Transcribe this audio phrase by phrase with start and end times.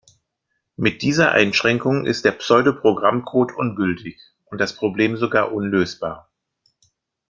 [0.77, 6.27] Mit dieser Einschränkung ist der Pseudo-Programmcode ungültig und das Problem sogar unlösbar.